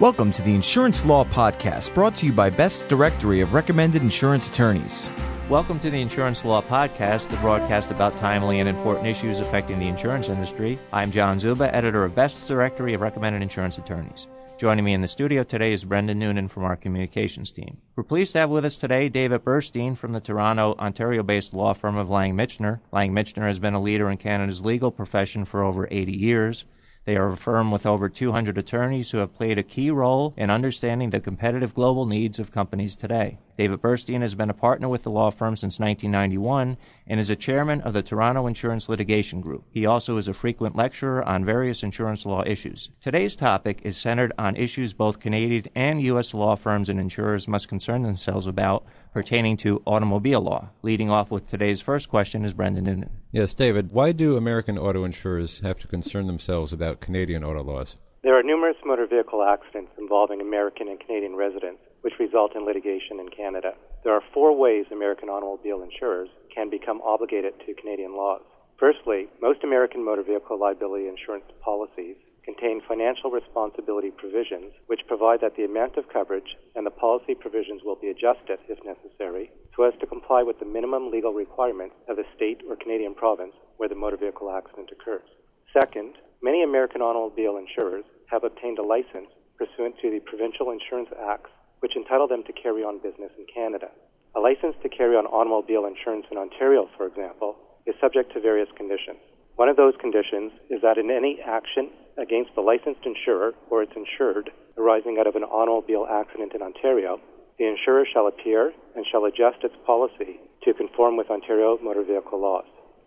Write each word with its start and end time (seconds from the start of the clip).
Welcome 0.00 0.32
to 0.32 0.42
the 0.42 0.54
Insurance 0.54 1.04
Law 1.04 1.22
Podcast, 1.22 1.94
brought 1.94 2.16
to 2.16 2.26
you 2.26 2.32
by 2.32 2.48
Best's 2.48 2.86
Directory 2.86 3.40
of 3.40 3.52
Recommended 3.52 4.00
Insurance 4.02 4.48
Attorneys. 4.48 5.10
Welcome 5.50 5.78
to 5.80 5.90
the 5.90 6.00
Insurance 6.00 6.44
Law 6.46 6.62
Podcast, 6.62 7.28
the 7.28 7.36
broadcast 7.36 7.90
about 7.90 8.16
timely 8.16 8.58
and 8.58 8.68
important 8.68 9.06
issues 9.06 9.38
affecting 9.38 9.78
the 9.78 9.86
insurance 9.86 10.30
industry. 10.30 10.78
I'm 10.92 11.10
John 11.10 11.38
Zuba, 11.38 11.72
editor 11.74 12.04
of 12.04 12.14
Best's 12.14 12.48
Directory 12.48 12.94
of 12.94 13.02
Recommended 13.02 13.42
Insurance 13.42 13.76
Attorneys. 13.76 14.26
Joining 14.56 14.84
me 14.84 14.94
in 14.94 15.02
the 15.02 15.08
studio 15.08 15.42
today 15.42 15.72
is 15.72 15.84
Brendan 15.84 16.18
Noonan 16.18 16.48
from 16.48 16.64
our 16.64 16.74
communications 16.76 17.52
team. 17.52 17.76
We're 17.94 18.02
pleased 18.02 18.32
to 18.32 18.38
have 18.38 18.50
with 18.50 18.64
us 18.64 18.78
today 18.78 19.10
David 19.10 19.44
Burstein 19.44 19.96
from 19.96 20.12
the 20.12 20.20
Toronto, 20.20 20.74
Ontario 20.78 21.22
based 21.22 21.52
law 21.52 21.74
firm 21.74 21.96
of 21.96 22.08
Lang 22.08 22.34
Michener. 22.34 22.80
Lang 22.92 23.12
Michener 23.12 23.46
has 23.46 23.58
been 23.58 23.74
a 23.74 23.80
leader 23.82 24.10
in 24.10 24.16
Canada's 24.16 24.62
legal 24.62 24.90
profession 24.90 25.44
for 25.44 25.62
over 25.62 25.86
80 25.90 26.12
years. 26.12 26.64
They 27.04 27.16
are 27.16 27.32
a 27.32 27.36
firm 27.36 27.72
with 27.72 27.84
over 27.84 28.08
200 28.08 28.56
attorneys 28.56 29.10
who 29.10 29.18
have 29.18 29.34
played 29.34 29.58
a 29.58 29.64
key 29.64 29.90
role 29.90 30.34
in 30.36 30.50
understanding 30.50 31.10
the 31.10 31.18
competitive 31.18 31.74
global 31.74 32.06
needs 32.06 32.38
of 32.38 32.52
companies 32.52 32.94
today. 32.94 33.38
David 33.62 33.80
Burstein 33.80 34.22
has 34.22 34.34
been 34.34 34.50
a 34.50 34.54
partner 34.54 34.88
with 34.88 35.04
the 35.04 35.10
law 35.12 35.30
firm 35.30 35.54
since 35.54 35.78
1991 35.78 36.76
and 37.06 37.20
is 37.20 37.30
a 37.30 37.36
chairman 37.36 37.80
of 37.82 37.92
the 37.92 38.02
Toronto 38.02 38.48
Insurance 38.48 38.88
Litigation 38.88 39.40
Group. 39.40 39.66
He 39.70 39.86
also 39.86 40.16
is 40.16 40.26
a 40.26 40.32
frequent 40.32 40.74
lecturer 40.74 41.24
on 41.24 41.44
various 41.44 41.84
insurance 41.84 42.26
law 42.26 42.42
issues. 42.44 42.90
Today's 43.00 43.36
topic 43.36 43.78
is 43.84 43.96
centered 43.96 44.32
on 44.36 44.56
issues 44.56 44.94
both 44.94 45.20
Canadian 45.20 45.66
and 45.76 46.02
U.S. 46.02 46.34
law 46.34 46.56
firms 46.56 46.88
and 46.88 46.98
insurers 46.98 47.46
must 47.46 47.68
concern 47.68 48.02
themselves 48.02 48.48
about 48.48 48.84
pertaining 49.12 49.56
to 49.58 49.80
automobile 49.84 50.40
law. 50.40 50.70
Leading 50.82 51.08
off 51.08 51.30
with 51.30 51.46
today's 51.46 51.80
first 51.80 52.08
question 52.08 52.44
is 52.44 52.54
Brendan 52.54 52.86
Noonan. 52.86 53.10
Yes, 53.30 53.54
David, 53.54 53.92
why 53.92 54.10
do 54.10 54.36
American 54.36 54.76
auto 54.76 55.04
insurers 55.04 55.60
have 55.60 55.78
to 55.78 55.86
concern 55.86 56.26
themselves 56.26 56.72
about 56.72 56.98
Canadian 56.98 57.44
auto 57.44 57.62
laws? 57.62 57.94
There 58.22 58.38
are 58.38 58.42
numerous 58.44 58.76
motor 58.86 59.04
vehicle 59.04 59.42
accidents 59.42 59.90
involving 59.98 60.40
American 60.40 60.86
and 60.86 61.00
Canadian 61.00 61.34
residents 61.34 61.82
which 62.02 62.20
result 62.20 62.54
in 62.54 62.64
litigation 62.64 63.18
in 63.18 63.28
Canada. 63.28 63.74
There 64.04 64.14
are 64.14 64.22
four 64.32 64.54
ways 64.54 64.86
American 64.92 65.28
automobile 65.28 65.82
insurers 65.82 66.28
can 66.54 66.70
become 66.70 67.02
obligated 67.02 67.54
to 67.66 67.74
Canadian 67.74 68.14
laws. 68.14 68.42
Firstly, 68.78 69.26
most 69.40 69.64
American 69.64 70.04
motor 70.04 70.22
vehicle 70.22 70.56
liability 70.56 71.08
insurance 71.08 71.50
policies 71.64 72.14
contain 72.44 72.80
financial 72.86 73.32
responsibility 73.32 74.12
provisions 74.12 74.70
which 74.86 75.02
provide 75.08 75.40
that 75.40 75.56
the 75.56 75.64
amount 75.64 75.96
of 75.96 76.08
coverage 76.08 76.54
and 76.76 76.86
the 76.86 76.94
policy 76.94 77.34
provisions 77.34 77.82
will 77.84 77.96
be 77.96 78.10
adjusted 78.10 78.60
if 78.68 78.78
necessary 78.86 79.50
so 79.74 79.82
as 79.82 79.98
to 79.98 80.06
comply 80.06 80.44
with 80.44 80.60
the 80.60 80.64
minimum 80.64 81.10
legal 81.10 81.34
requirements 81.34 81.96
of 82.06 82.14
the 82.14 82.24
state 82.36 82.62
or 82.70 82.76
Canadian 82.76 83.16
province 83.16 83.54
where 83.78 83.88
the 83.88 83.98
motor 83.98 84.16
vehicle 84.16 84.48
accident 84.48 84.90
occurs. 84.92 85.26
Second, 85.72 86.14
many 86.40 86.62
American 86.62 87.00
automobile 87.00 87.56
insurers 87.56 88.04
have 88.32 88.42
obtained 88.42 88.78
a 88.78 88.82
license 88.82 89.28
pursuant 89.60 89.94
to 90.00 90.10
the 90.10 90.20
Provincial 90.24 90.72
Insurance 90.72 91.10
Acts 91.20 91.50
which 91.80 91.96
entitle 91.96 92.28
them 92.28 92.42
to 92.46 92.52
carry 92.52 92.82
on 92.82 93.02
business 93.02 93.30
in 93.36 93.44
Canada. 93.52 93.90
A 94.34 94.40
license 94.40 94.74
to 94.82 94.88
carry 94.88 95.16
on 95.16 95.26
automobile 95.26 95.84
insurance 95.84 96.24
in 96.30 96.38
Ontario, 96.38 96.88
for 96.96 97.06
example, 97.06 97.58
is 97.86 97.94
subject 98.00 98.32
to 98.32 98.40
various 98.40 98.70
conditions. 98.76 99.18
One 99.56 99.68
of 99.68 99.76
those 99.76 99.92
conditions 100.00 100.52
is 100.70 100.80
that 100.80 100.96
in 100.96 101.10
any 101.10 101.42
action 101.44 101.90
against 102.16 102.54
the 102.54 102.62
licensed 102.62 103.04
insurer 103.04 103.52
or 103.68 103.82
its 103.82 103.92
insured 103.92 104.48
arising 104.78 105.18
out 105.18 105.26
of 105.26 105.36
an 105.36 105.44
automobile 105.44 106.06
accident 106.08 106.54
in 106.54 106.62
Ontario, 106.62 107.20
the 107.58 107.66
insurer 107.66 108.06
shall 108.06 108.26
appear 108.26 108.72
and 108.96 109.04
shall 109.10 109.26
adjust 109.26 109.60
its 109.62 109.76
policy 109.84 110.40
to 110.64 110.72
conform 110.72 111.16
with 111.18 111.28
Ontario 111.30 111.76
motor 111.82 112.02
vehicle 112.02 112.40
laws. 112.40 112.64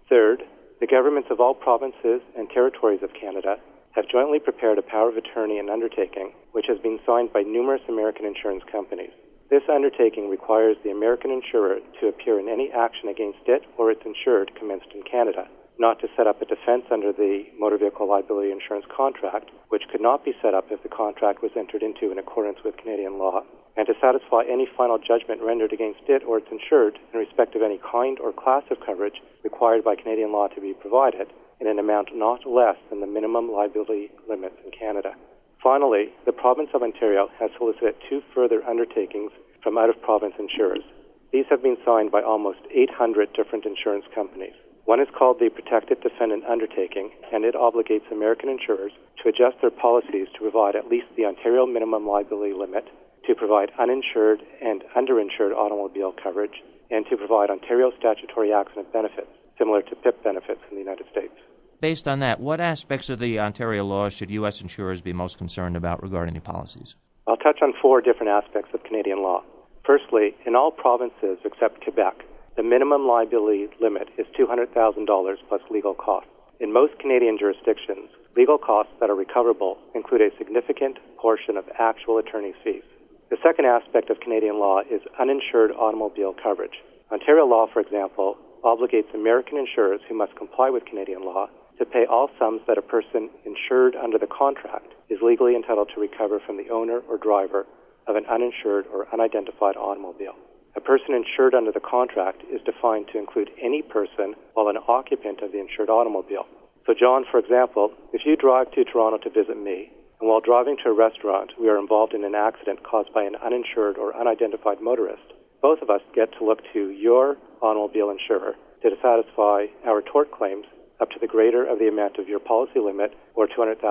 Third, 0.10 0.44
the 0.80 0.88
governments 0.88 1.30
of 1.32 1.40
all 1.40 1.56
provinces 1.56 2.22
and 2.38 2.50
territories 2.50 3.02
of 3.02 3.10
Canada 3.20 3.58
have 3.96 4.10
jointly 4.10 4.40
prepared 4.40 4.78
a 4.78 4.82
power 4.82 5.10
of 5.10 5.18
attorney 5.18 5.58
and 5.58 5.70
undertaking 5.70 6.34
which 6.52 6.66
has 6.68 6.78
been 6.80 7.00
signed 7.06 7.32
by 7.32 7.42
numerous 7.42 7.82
American 7.88 8.26
insurance 8.26 8.64
companies. 8.72 9.12
This 9.50 9.64
undertaking 9.70 10.30
requires 10.30 10.78
the 10.84 10.92
American 10.92 11.32
insurer 11.32 11.80
to 12.00 12.08
appear 12.08 12.40
in 12.40 12.50
any 12.50 12.72
action 12.72 13.10
against 13.10 13.48
it 13.48 13.64
or 13.78 13.92
its 13.92 14.02
insured 14.06 14.56
commenced 14.56 14.92
in 14.94 15.04
Canada 15.04 15.48
not 15.80 16.00
to 16.00 16.08
set 16.16 16.28
up 16.28 16.42
a 16.42 16.46
defense 16.46 16.86
under 16.92 17.12
the 17.12 17.46
motor 17.60 17.78
vehicle 17.78 18.08
liability 18.08 18.52
insurance 18.52 18.86
contract, 18.90 19.52
which 19.70 19.84
could 19.92 20.02
not 20.02 20.24
be 20.24 20.34
set 20.42 20.54
up 20.54 20.72
if 20.72 20.82
the 20.84 20.90
contract 20.90 21.42
was 21.42 21.52
entered 21.56 21.84
into 21.84 22.12
in 22.12 22.18
accordance 22.18 22.60
with 22.64 22.78
Canadian 22.78 23.18
law, 23.18 23.44
and 23.78 23.88
to 23.88 23.94
satisfy 24.00 24.44
any 24.48 24.68
final 24.78 24.98
judgment 24.98 25.42
rendered 25.42 25.74
against 25.74 26.02
it 26.08 26.24
or 26.24 26.38
its 26.38 26.48
insured 26.52 26.98
in 27.14 27.20
respect 27.20 27.56
of 27.56 27.62
any 27.62 27.80
kind 27.80 28.20
or 28.20 28.32
class 28.32 28.64
of 28.72 28.80
coverage 28.86 29.22
required 29.44 29.84
by 29.84 29.96
Canadian 29.96 30.32
law 30.32 30.48
to 30.48 30.62
be 30.62 30.74
provided 30.74 31.28
in 31.60 31.68
an 31.68 31.80
amount 31.80 32.10
not 32.14 32.46
less 32.46 32.78
than 32.90 33.02
the 33.02 33.08
minimum 33.08 33.52
liability 33.52 34.12
limits 34.30 34.56
in 34.64 34.72
Canada. 34.72 35.16
Finally, 35.62 36.14
the 36.26 36.32
province 36.32 36.70
of 36.74 36.84
Ontario 36.84 37.28
has 37.40 37.50
solicited 37.58 37.96
two 38.10 38.22
further 38.34 38.64
undertakings 38.64 39.32
from 39.64 39.78
out 39.78 39.90
of 39.90 40.02
province 40.02 40.36
insurers. 40.38 40.84
These 41.32 41.46
have 41.50 41.64
been 41.64 41.78
signed 41.84 42.12
by 42.12 42.22
almost 42.22 42.60
800 42.72 43.34
different 43.34 43.66
insurance 43.66 44.06
companies. 44.14 44.54
One 44.86 45.00
is 45.00 45.08
called 45.18 45.40
the 45.40 45.50
Protected 45.50 46.02
Defendant 46.02 46.46
Undertaking, 46.46 47.10
and 47.34 47.44
it 47.44 47.56
obligates 47.56 48.12
American 48.12 48.50
insurers 48.50 48.92
to 49.22 49.30
adjust 49.30 49.60
their 49.60 49.72
policies 49.72 50.28
to 50.36 50.40
provide 50.40 50.76
at 50.76 50.88
least 50.88 51.08
the 51.18 51.26
Ontario 51.26 51.66
minimum 51.66 52.08
liability 52.08 52.54
limit, 52.54 52.86
to 53.26 53.34
provide 53.34 53.72
uninsured 53.80 54.44
and 54.62 54.84
underinsured 54.96 55.54
automobile 55.58 56.14
coverage, 56.22 56.62
and 56.92 57.04
to 57.10 57.18
provide 57.18 57.50
Ontario 57.50 57.92
statutory 57.98 58.54
accident 58.54 58.94
benefits, 58.94 59.32
similar 59.58 59.82
to 59.82 59.96
PIP 59.96 60.24
benefits 60.24 60.62
in 60.70 60.78
the 60.78 60.84
United 60.84 61.08
States. 61.10 61.34
Based 61.82 62.08
on 62.08 62.20
that, 62.20 62.40
what 62.40 62.62
aspects 62.62 63.10
of 63.10 63.18
the 63.18 63.40
Ontario 63.40 63.84
law 63.84 64.10
should 64.10 64.30
U.S. 64.30 64.62
insurers 64.62 65.02
be 65.02 65.14
most 65.14 65.40
concerned 65.40 65.76
about 65.76 66.04
regarding 66.04 66.36
the 66.36 66.42
policies? 66.42 66.96
I'll 67.28 67.38
touch 67.38 67.60
on 67.64 67.74
four 67.82 68.02
different 68.02 68.30
aspects 68.30 68.70
of 68.76 68.84
Canadian 68.84 69.24
law. 69.24 69.44
Firstly, 69.84 70.36
in 70.46 70.56
all 70.56 70.70
provinces 70.70 71.40
except 71.44 71.82
Quebec, 71.82 72.24
the 72.56 72.64
minimum 72.64 73.06
liability 73.06 73.68
limit 73.82 74.08
is 74.18 74.26
$200,000 74.40 75.36
plus 75.50 75.62
legal 75.70 75.94
costs. 75.94 76.30
In 76.62 76.72
most 76.72 76.98
Canadian 77.00 77.38
jurisdictions, 77.38 78.08
legal 78.38 78.58
costs 78.58 78.94
that 79.02 79.10
are 79.10 79.16
recoverable 79.16 79.78
include 79.94 80.22
a 80.22 80.38
significant 80.38 80.98
portion 81.18 81.58
of 81.58 81.66
actual 81.78 82.18
attorney's 82.18 82.56
fees. 82.64 82.84
The 83.30 83.38
second 83.44 83.66
aspect 83.66 84.10
of 84.10 84.22
Canadian 84.22 84.58
law 84.58 84.80
is 84.90 85.02
uninsured 85.20 85.72
automobile 85.72 86.34
coverage. 86.42 86.80
Ontario 87.12 87.46
law, 87.46 87.68
for 87.72 87.82
example, 87.82 88.38
obligates 88.64 89.14
American 89.14 89.58
insurers 89.58 90.00
who 90.08 90.16
must 90.16 90.36
comply 90.38 90.70
with 90.70 90.86
Canadian 90.86 91.26
law 91.26 91.48
to 91.78 91.86
pay 91.86 92.06
all 92.06 92.30
sums 92.40 92.62
that 92.68 92.78
a 92.78 92.82
person 92.82 93.30
insured 93.44 93.98
under 93.98 94.18
the 94.18 94.28
contract 94.28 94.94
is 95.10 95.20
legally 95.22 95.58
entitled 95.58 95.90
to 95.94 96.00
recover 96.00 96.40
from 96.40 96.56
the 96.56 96.70
owner 96.70 97.02
or 97.10 97.18
driver 97.18 97.66
of 98.08 98.16
an 98.16 98.26
uninsured 98.32 98.86
or 98.94 99.08
unidentified 99.12 99.76
automobile. 99.76 100.36
Person 100.86 101.16
insured 101.16 101.56
under 101.56 101.72
the 101.72 101.82
contract 101.82 102.44
is 102.46 102.62
defined 102.62 103.08
to 103.12 103.18
include 103.18 103.50
any 103.60 103.82
person 103.82 104.36
while 104.54 104.68
an 104.68 104.78
occupant 104.88 105.42
of 105.42 105.52
the 105.52 105.60
insured 105.60 105.90
automobile. 105.90 106.46
So, 106.86 106.94
John, 106.94 107.26
for 107.30 107.40
example, 107.40 107.92
if 108.14 108.22
you 108.24 108.36
drive 108.36 108.70
to 108.72 108.86
Toronto 108.86 109.18
to 109.18 109.34
visit 109.34 109.58
me, 109.58 109.92
and 110.22 110.30
while 110.30 110.42
driving 110.42 110.78
to 110.84 110.90
a 110.90 110.94
restaurant, 110.94 111.54
we 111.60 111.70
are 111.70 111.80
involved 111.80 112.14
in 112.14 112.24
an 112.24 112.36
accident 112.36 112.84
caused 112.84 113.12
by 113.14 113.24
an 113.24 113.36
uninsured 113.44 113.98
or 113.98 114.16
unidentified 114.16 114.80
motorist, 114.80 115.26
both 115.60 115.82
of 115.82 115.90
us 115.90 116.02
get 116.14 116.32
to 116.38 116.46
look 116.46 116.62
to 116.74 116.92
your 116.92 117.38
automobile 117.62 118.12
insurer 118.12 118.54
to 118.84 118.90
satisfy 119.02 119.66
our 119.88 120.04
tort 120.04 120.32
claims 120.32 120.68
up 121.02 121.10
to 121.10 121.20
the 121.20 121.28
greater 121.28 121.66
of 121.66 121.80
the 121.80 121.88
amount 121.88 122.20
of 122.20 122.30
your 122.30 122.40
policy 122.40 122.80
limit 122.80 123.12
or 123.34 123.48
$200,000 123.48 123.82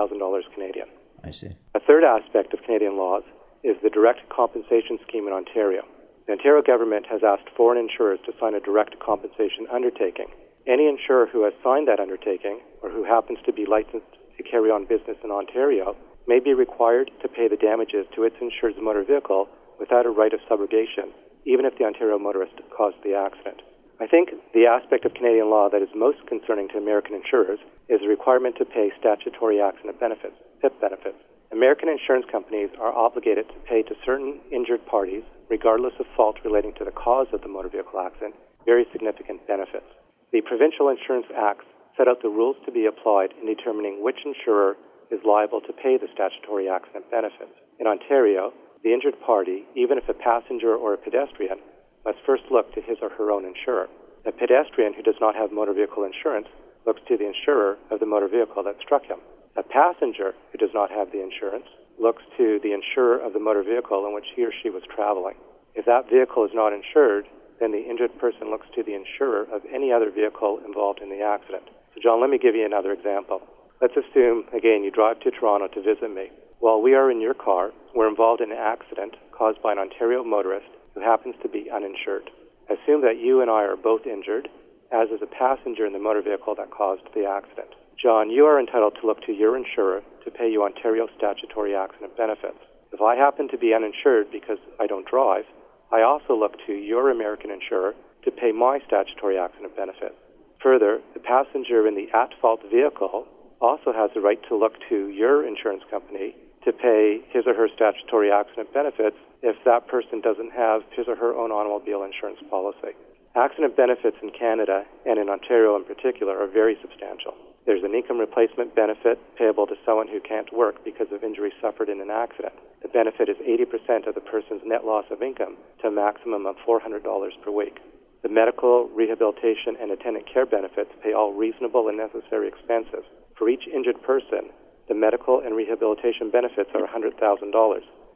Canadian. 0.53 0.87
I 1.23 1.31
see. 1.31 1.51
A 1.75 1.79
third 1.81 2.05
aspect 2.05 2.53
of 2.53 2.63
Canadian 2.63 2.95
laws 2.95 3.23
is 3.63 3.75
the 3.83 3.89
direct 3.89 4.29
compensation 4.29 4.97
scheme 5.05 5.27
in 5.27 5.33
Ontario. 5.33 5.83
The 6.25 6.33
Ontario 6.33 6.63
government 6.63 7.05
has 7.05 7.21
asked 7.23 7.53
foreign 7.55 7.77
insurers 7.77 8.19
to 8.25 8.33
sign 8.39 8.55
a 8.55 8.59
direct 8.59 8.97
compensation 8.99 9.67
undertaking. 9.71 10.25
Any 10.65 10.89
insurer 10.89 11.27
who 11.27 11.43
has 11.43 11.53
signed 11.63 11.87
that 11.87 11.99
undertaking 11.99 12.61
or 12.81 12.89
who 12.89 13.03
happens 13.03 13.37
to 13.45 13.53
be 13.53 13.67
licensed 13.67 14.09
to 14.37 14.43
carry 14.43 14.71
on 14.71 14.85
business 14.85 15.17
in 15.23 15.29
Ontario 15.29 15.95
may 16.27 16.39
be 16.39 16.55
required 16.55 17.11
to 17.21 17.27
pay 17.29 17.47
the 17.47 17.55
damages 17.61 18.07
to 18.15 18.23
its 18.23 18.35
insured's 18.41 18.81
motor 18.81 19.03
vehicle 19.03 19.47
without 19.79 20.07
a 20.07 20.09
right 20.09 20.33
of 20.33 20.39
subrogation, 20.49 21.13
even 21.45 21.65
if 21.65 21.77
the 21.77 21.85
Ontario 21.85 22.17
motorist 22.17 22.57
caused 22.75 22.97
the 23.03 23.13
accident. 23.13 23.61
I 24.01 24.07
think 24.07 24.33
the 24.53 24.65
aspect 24.65 25.05
of 25.05 25.13
Canadian 25.13 25.51
law 25.51 25.69
that 25.69 25.83
is 25.83 25.89
most 25.95 26.25
concerning 26.25 26.67
to 26.69 26.77
American 26.77 27.13
insurers 27.13 27.59
is 27.87 28.01
the 28.01 28.07
requirement 28.07 28.57
to 28.57 28.65
pay 28.65 28.91
statutory 28.99 29.61
accident 29.61 29.99
benefits, 29.99 30.35
PIP 30.59 30.81
benefits. 30.81 31.21
American 31.55 31.87
insurance 31.87 32.27
companies 32.29 32.67
are 32.83 32.91
obligated 32.91 33.47
to 33.47 33.55
pay 33.63 33.81
to 33.81 33.95
certain 34.03 34.43
injured 34.51 34.85
parties 34.91 35.23
regardless 35.47 35.93
of 36.03 36.05
fault 36.11 36.35
relating 36.43 36.73
to 36.75 36.83
the 36.83 36.91
cause 36.91 37.27
of 37.31 37.39
the 37.43 37.47
motor 37.47 37.69
vehicle 37.69 37.95
accident, 37.97 38.35
very 38.65 38.83
significant 38.91 39.39
benefits. 39.47 39.87
The 40.33 40.41
Provincial 40.41 40.91
Insurance 40.91 41.31
Acts 41.31 41.63
set 41.95 42.09
out 42.09 42.19
the 42.21 42.27
rules 42.27 42.57
to 42.65 42.75
be 42.75 42.87
applied 42.91 43.31
in 43.39 43.47
determining 43.47 44.03
which 44.03 44.19
insurer 44.27 44.75
is 45.09 45.23
liable 45.23 45.61
to 45.61 45.71
pay 45.71 45.95
the 45.95 46.11
statutory 46.11 46.67
accident 46.67 47.07
benefits. 47.09 47.55
In 47.79 47.87
Ontario, 47.87 48.51
the 48.83 48.91
injured 48.91 49.15
party, 49.23 49.63
even 49.79 49.97
if 49.97 50.09
a 50.11 50.13
passenger 50.13 50.75
or 50.75 50.93
a 50.93 50.99
pedestrian, 50.99 51.63
must 52.03 52.19
first 52.25 52.43
look 52.51 52.67
to 52.75 52.81
his 52.83 52.99
or 53.01 53.15
her 53.15 53.31
own 53.31 53.47
insurer. 53.47 53.87
A 54.27 54.35
pedestrian 54.35 54.91
who 54.91 55.07
does 55.07 55.21
not 55.23 55.39
have 55.39 55.55
motor 55.55 55.71
vehicle 55.71 56.03
insurance 56.03 56.51
looks 56.85 56.99
to 57.07 57.15
the 57.15 57.31
insurer 57.31 57.77
of 57.91 58.01
the 58.01 58.05
motor 58.05 58.27
vehicle 58.27 58.59
that 58.63 58.75
struck 58.83 59.05
him. 59.07 59.23
A 59.57 59.63
passenger 59.63 60.35
who 60.51 60.57
does 60.57 60.73
not 60.73 60.91
have 60.91 61.11
the 61.11 61.23
insurance 61.23 61.67
looks 61.97 62.23
to 62.37 62.59
the 62.61 62.73
insurer 62.73 63.17
of 63.17 63.31
the 63.31 63.39
motor 63.39 63.63
vehicle 63.63 64.05
in 64.05 64.13
which 64.13 64.27
he 64.35 64.43
or 64.43 64.51
she 64.51 64.69
was 64.69 64.83
traveling. 64.93 65.35
If 65.75 65.85
that 65.85 66.09
vehicle 66.09 66.43
is 66.43 66.51
not 66.53 66.73
insured, 66.73 67.25
then 67.59 67.71
the 67.71 67.87
injured 67.87 68.17
person 68.19 68.49
looks 68.49 68.67
to 68.75 68.83
the 68.83 68.95
insurer 68.95 69.47
of 69.51 69.61
any 69.71 69.93
other 69.93 70.11
vehicle 70.11 70.59
involved 70.65 70.99
in 71.01 71.09
the 71.09 71.21
accident. 71.21 71.63
So, 71.93 72.01
John, 72.03 72.19
let 72.19 72.29
me 72.29 72.37
give 72.37 72.55
you 72.55 72.65
another 72.65 72.91
example. 72.91 73.41
Let's 73.81 73.95
assume, 73.95 74.43
again, 74.51 74.83
you 74.83 74.91
drive 74.91 75.21
to 75.21 75.31
Toronto 75.31 75.67
to 75.67 75.81
visit 75.81 76.13
me. 76.13 76.31
While 76.59 76.81
we 76.81 76.93
are 76.93 77.09
in 77.09 77.21
your 77.21 77.33
car, 77.33 77.71
we're 77.93 78.09
involved 78.09 78.41
in 78.41 78.51
an 78.51 78.57
accident 78.57 79.15
caused 79.31 79.61
by 79.61 79.71
an 79.71 79.79
Ontario 79.79 80.23
motorist 80.23 80.67
who 80.93 81.01
happens 81.01 81.35
to 81.43 81.49
be 81.49 81.71
uninsured. 81.71 82.29
Assume 82.67 83.01
that 83.01 83.19
you 83.19 83.41
and 83.41 83.49
I 83.49 83.63
are 83.63 83.77
both 83.77 84.05
injured, 84.05 84.49
as 84.91 85.09
is 85.09 85.21
a 85.21 85.27
passenger 85.27 85.85
in 85.85 85.93
the 85.93 85.99
motor 85.99 86.21
vehicle 86.21 86.55
that 86.55 86.71
caused 86.71 87.03
the 87.13 87.25
accident. 87.25 87.69
John, 88.01 88.29
you 88.29 88.45
are 88.45 88.59
entitled 88.59 88.97
to 88.99 89.07
look 89.07 89.23
to 89.25 89.31
your 89.31 89.55
insurer 89.55 90.01
to 90.25 90.31
pay 90.31 90.51
you 90.51 90.63
Ontario 90.63 91.07
statutory 91.17 91.75
accident 91.75 92.17
benefits. 92.17 92.59
If 92.91 93.01
I 93.01 93.15
happen 93.15 93.47
to 93.49 93.57
be 93.57 93.73
uninsured 93.73 94.31
because 94.31 94.57
I 94.79 94.87
don't 94.87 95.07
drive, 95.07 95.45
I 95.91 96.01
also 96.01 96.35
look 96.35 96.53
to 96.67 96.73
your 96.73 97.09
American 97.09 97.51
insurer 97.51 97.93
to 98.23 98.31
pay 98.31 98.51
my 98.51 98.79
statutory 98.85 99.37
accident 99.37 99.75
benefits. 99.75 100.15
Further, 100.61 100.99
the 101.13 101.19
passenger 101.19 101.87
in 101.87 101.95
the 101.95 102.11
at 102.13 102.33
fault 102.41 102.61
vehicle 102.69 103.27
also 103.61 103.93
has 103.93 104.11
the 104.13 104.19
right 104.19 104.39
to 104.49 104.57
look 104.57 104.73
to 104.89 105.07
your 105.09 105.47
insurance 105.47 105.83
company 105.89 106.35
to 106.65 106.73
pay 106.73 107.21
his 107.29 107.45
or 107.47 107.53
her 107.53 107.69
statutory 107.73 108.31
accident 108.31 108.73
benefits 108.73 109.15
if 109.41 109.55
that 109.63 109.87
person 109.87 110.19
doesn't 110.19 110.51
have 110.51 110.81
his 110.91 111.07
or 111.07 111.15
her 111.15 111.33
own 111.33 111.51
automobile 111.51 112.03
insurance 112.03 112.39
policy. 112.49 112.97
Accident 113.35 113.77
benefits 113.77 114.17
in 114.21 114.31
Canada 114.31 114.83
and 115.05 115.19
in 115.19 115.29
Ontario 115.29 115.75
in 115.75 115.85
particular 115.85 116.35
are 116.41 116.47
very 116.47 116.75
substantial. 116.81 117.35
There's 117.65 117.83
an 117.83 117.95
income 117.95 118.19
replacement 118.19 118.75
benefit 118.75 119.17
payable 119.37 119.65
to 119.65 119.75
someone 119.85 120.07
who 120.07 120.19
can't 120.21 120.53
work 120.53 120.85
because 120.85 121.07
of 121.11 121.23
injury 121.23 121.51
suffered 121.59 121.89
in 121.89 121.99
an 121.99 122.11
accident. 122.11 122.53
The 122.83 122.89
benefit 122.89 123.27
is 123.27 123.37
80% 123.37 124.05
of 124.05 124.13
the 124.13 124.21
person's 124.21 124.61
net 124.63 124.85
loss 124.85 125.05
of 125.09 125.23
income 125.23 125.57
to 125.81 125.87
a 125.87 125.91
maximum 125.91 126.45
of 126.45 126.57
$400 126.61 127.01
per 127.41 127.49
week. 127.49 127.79
The 128.21 128.29
medical, 128.29 128.87
rehabilitation, 128.89 129.77
and 129.81 129.89
attendant 129.89 130.25
care 130.31 130.45
benefits 130.45 130.91
pay 131.01 131.13
all 131.13 131.33
reasonable 131.33 131.87
and 131.89 131.97
necessary 131.97 132.47
expenses. 132.47 133.05
For 133.35 133.49
each 133.49 133.67
injured 133.67 134.01
person, 134.03 134.53
the 134.87 134.93
medical 134.93 135.41
and 135.41 135.55
rehabilitation 135.55 136.29
benefits 136.29 136.69
are 136.75 136.85
$100,000. 136.85 137.17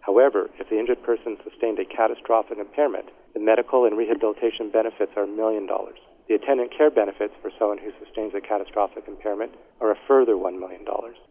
However, 0.02 0.50
if 0.60 0.70
the 0.70 0.78
injured 0.78 1.02
person 1.02 1.38
sustained 1.44 1.80
a 1.80 1.86
catastrophic 1.86 2.60
impairment, 2.60 3.10
the 3.34 3.40
medical 3.40 3.86
and 3.86 3.98
rehabilitation 3.98 4.70
benefits 4.70 5.12
are 5.18 5.24
a 5.24 5.28
million 5.28 5.66
dollars. 5.66 5.98
The 6.30 6.36
attendant 6.36 6.72
care 6.78 6.92
benefits 6.92 7.34
for 7.42 7.50
someone 7.58 7.80
who 7.80 7.90
sustains 8.06 8.36
a 8.36 8.40
catastrophic 8.40 9.06
impairment 9.08 9.52
are 9.82 9.92
a 9.92 9.96
further 10.08 10.34
$1 10.34 10.60
million. 10.60 10.86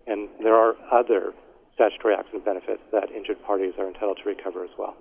And 0.08 0.28
there 0.42 0.56
are 0.56 0.74
other 0.92 1.32
statutory 1.74 2.14
accident 2.14 2.44
benefits 2.44 2.82
that 2.90 3.08
injured 3.12 3.40
parties 3.44 3.74
are 3.78 3.86
entitled 3.86 4.18
to 4.24 4.28
recover 4.28 4.64
as 4.64 4.70
well. 4.76 4.96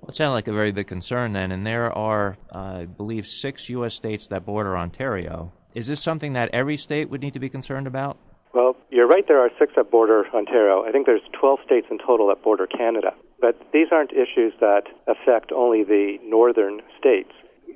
Well, 0.00 0.10
it 0.10 0.14
sounds 0.14 0.34
like 0.34 0.46
a 0.46 0.52
very 0.52 0.70
big 0.70 0.86
concern 0.86 1.32
then, 1.32 1.50
and 1.50 1.66
there 1.66 1.92
are, 1.92 2.38
uh, 2.54 2.58
I 2.58 2.84
believe, 2.86 3.26
six 3.26 3.68
U.S. 3.70 3.92
states 3.92 4.28
that 4.28 4.46
border 4.46 4.78
Ontario. 4.78 5.52
Is 5.74 5.88
this 5.88 6.00
something 6.00 6.32
that 6.34 6.50
every 6.52 6.76
state 6.76 7.10
would 7.10 7.20
need 7.20 7.34
to 7.34 7.40
be 7.40 7.48
concerned 7.48 7.88
about? 7.88 8.18
Well, 8.54 8.76
you're 8.90 9.08
right, 9.08 9.26
there 9.26 9.40
are 9.40 9.50
six 9.58 9.72
that 9.74 9.90
border 9.90 10.26
Ontario. 10.32 10.84
I 10.84 10.92
think 10.92 11.06
there's 11.06 11.22
12 11.38 11.58
states 11.66 11.88
in 11.90 11.98
total 11.98 12.28
that 12.28 12.44
border 12.44 12.68
Canada. 12.68 13.14
But 13.40 13.60
these 13.72 13.88
aren't 13.90 14.12
issues 14.12 14.52
that 14.60 14.84
affect 15.08 15.50
only 15.50 15.82
the 15.82 16.18
northern 16.24 16.82
states. 16.96 17.32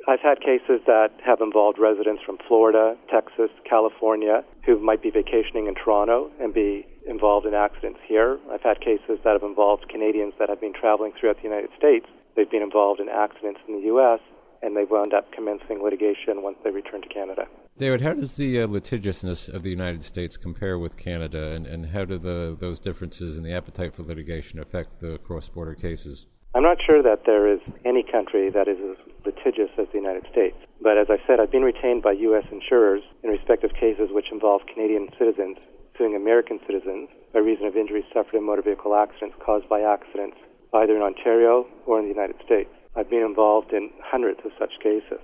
I've 0.06 0.20
had 0.20 0.40
cases 0.40 0.80
that 0.86 1.10
have 1.24 1.40
involved 1.40 1.78
residents 1.78 2.22
from 2.24 2.38
Florida, 2.46 2.96
Texas, 3.10 3.50
California 3.68 4.44
who 4.64 4.78
might 4.78 5.02
be 5.02 5.10
vacationing 5.10 5.66
in 5.66 5.74
Toronto 5.74 6.30
and 6.40 6.54
be 6.54 6.86
involved 7.06 7.46
in 7.46 7.54
accidents 7.54 8.00
here. 8.06 8.38
I've 8.50 8.62
had 8.62 8.80
cases 8.80 9.18
that 9.24 9.32
have 9.32 9.42
involved 9.42 9.88
Canadians 9.88 10.34
that 10.38 10.48
have 10.48 10.60
been 10.60 10.72
traveling 10.72 11.12
throughout 11.18 11.36
the 11.36 11.42
United 11.42 11.70
States. 11.76 12.06
They've 12.36 12.50
been 12.50 12.62
involved 12.62 13.00
in 13.00 13.08
accidents 13.08 13.60
in 13.68 13.76
the 13.76 13.86
U.S. 13.86 14.20
and 14.62 14.76
they've 14.76 14.90
wound 14.90 15.12
up 15.12 15.30
commencing 15.32 15.82
litigation 15.82 16.42
once 16.42 16.56
they 16.64 16.70
return 16.70 17.02
to 17.02 17.08
Canada. 17.08 17.46
David, 17.76 18.00
how 18.00 18.14
does 18.14 18.34
the 18.34 18.62
uh, 18.62 18.66
litigiousness 18.66 19.48
of 19.48 19.62
the 19.62 19.70
United 19.70 20.04
States 20.04 20.36
compare 20.36 20.78
with 20.78 20.96
Canada, 20.96 21.50
and, 21.52 21.66
and 21.66 21.86
how 21.86 22.04
do 22.04 22.18
the, 22.18 22.56
those 22.58 22.78
differences 22.78 23.36
in 23.36 23.42
the 23.42 23.52
appetite 23.52 23.94
for 23.94 24.04
litigation 24.04 24.60
affect 24.60 25.00
the 25.00 25.18
cross 25.18 25.48
border 25.48 25.74
cases? 25.74 26.26
I'm 26.54 26.62
not 26.62 26.78
sure 26.86 27.02
that 27.02 27.26
there 27.26 27.50
is 27.50 27.58
any 27.84 28.04
country 28.04 28.48
that 28.48 28.68
is 28.68 28.78
as 28.78 28.96
litigious 29.26 29.70
as 29.76 29.88
the 29.90 29.98
United 29.98 30.22
States. 30.30 30.54
But 30.80 30.96
as 30.98 31.08
I 31.10 31.18
said, 31.26 31.40
I've 31.40 31.50
been 31.50 31.66
retained 31.66 32.02
by 32.02 32.12
U.S. 32.30 32.44
insurers 32.52 33.02
in 33.24 33.30
respect 33.30 33.64
of 33.64 33.74
cases 33.74 34.10
which 34.14 34.30
involve 34.30 34.62
Canadian 34.72 35.08
citizens 35.18 35.58
suing 35.98 36.14
American 36.14 36.60
citizens 36.66 37.08
by 37.32 37.40
reason 37.40 37.66
of 37.66 37.76
injuries 37.76 38.04
suffered 38.14 38.34
in 38.38 38.46
motor 38.46 38.62
vehicle 38.62 38.94
accidents 38.94 39.34
caused 39.44 39.68
by 39.68 39.80
accidents 39.80 40.36
either 40.74 40.94
in 40.94 41.02
Ontario 41.02 41.66
or 41.86 41.98
in 41.98 42.06
the 42.06 42.14
United 42.14 42.36
States. 42.44 42.70
I've 42.94 43.10
been 43.10 43.26
involved 43.26 43.72
in 43.72 43.90
hundreds 44.02 44.38
of 44.44 44.52
such 44.58 44.78
cases. 44.80 45.18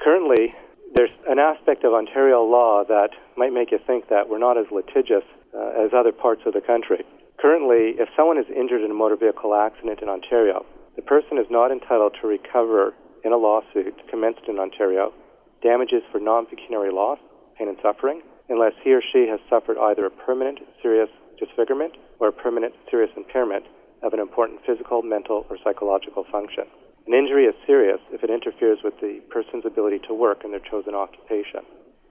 Currently, 0.00 0.54
there's 0.94 1.12
an 1.28 1.38
aspect 1.38 1.84
of 1.84 1.92
Ontario 1.92 2.44
law 2.44 2.84
that 2.88 3.10
might 3.36 3.52
make 3.52 3.72
you 3.72 3.78
think 3.86 4.08
that 4.08 4.28
we're 4.28 4.38
not 4.38 4.56
as 4.56 4.66
litigious 4.72 5.24
uh, 5.52 5.84
as 5.84 5.92
other 5.92 6.12
parts 6.12 6.42
of 6.46 6.54
the 6.54 6.60
country. 6.60 7.04
Currently, 7.42 7.98
if 7.98 8.08
someone 8.14 8.38
is 8.38 8.46
injured 8.54 8.82
in 8.82 8.92
a 8.92 8.94
motor 8.94 9.16
vehicle 9.16 9.52
accident 9.52 9.98
in 10.00 10.08
Ontario, 10.08 10.64
the 10.94 11.02
person 11.02 11.38
is 11.38 11.50
not 11.50 11.72
entitled 11.72 12.14
to 12.20 12.28
recover 12.28 12.94
in 13.24 13.32
a 13.32 13.36
lawsuit 13.36 13.98
commenced 14.08 14.46
in 14.46 14.60
Ontario 14.60 15.12
damages 15.60 16.06
for 16.12 16.20
non 16.20 16.46
pecuniary 16.46 16.92
loss, 16.92 17.18
pain 17.58 17.66
and 17.66 17.76
suffering, 17.82 18.22
unless 18.48 18.74
he 18.84 18.94
or 18.94 19.02
she 19.02 19.26
has 19.26 19.40
suffered 19.50 19.76
either 19.76 20.06
a 20.06 20.10
permanent 20.10 20.60
serious 20.80 21.10
disfigurement 21.36 21.96
or 22.20 22.28
a 22.28 22.32
permanent 22.32 22.74
serious 22.88 23.10
impairment 23.16 23.66
of 24.04 24.12
an 24.12 24.20
important 24.20 24.60
physical, 24.64 25.02
mental, 25.02 25.44
or 25.50 25.58
psychological 25.64 26.22
function. 26.30 26.70
An 27.08 27.14
injury 27.14 27.46
is 27.46 27.54
serious 27.66 27.98
if 28.12 28.22
it 28.22 28.30
interferes 28.30 28.78
with 28.84 28.94
the 29.00 29.18
person's 29.30 29.66
ability 29.66 29.98
to 30.06 30.14
work 30.14 30.44
in 30.44 30.52
their 30.52 30.62
chosen 30.62 30.94
occupation. 30.94 31.66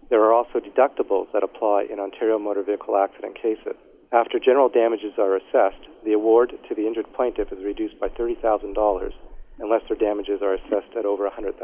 There 0.09 0.19
are 0.25 0.33
also 0.33 0.59
deductibles 0.59 1.31
that 1.31 1.43
apply 1.43 1.87
in 1.89 2.01
Ontario 2.01 2.37
motor 2.37 2.63
vehicle 2.63 2.97
accident 2.97 3.39
cases. 3.41 3.79
After 4.13 4.39
general 4.39 4.67
damages 4.67 5.13
are 5.17 5.37
assessed, 5.37 5.87
the 6.03 6.11
award 6.11 6.51
to 6.67 6.75
the 6.75 6.85
injured 6.85 7.07
plaintiff 7.13 7.51
is 7.53 7.63
reduced 7.63 7.97
by 7.97 8.09
$30,000 8.09 9.13
unless 9.59 9.81
their 9.87 9.95
damages 9.97 10.41
are 10.41 10.53
assessed 10.53 10.91
at 10.97 11.05
over 11.05 11.29
$100,000. 11.29 11.55